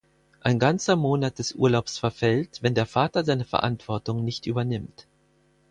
Ein 0.39 0.57
ganzer 0.57 0.95
Monat 0.95 1.37
des 1.37 1.51
Urlaubs 1.53 1.99
verfällt, 1.99 2.63
wenn 2.63 2.73
der 2.73 2.87
Vater 2.87 3.23
seine 3.23 3.45
Verantwortung 3.45 4.23
nicht 4.25 4.47
übernimmt. 4.47 5.05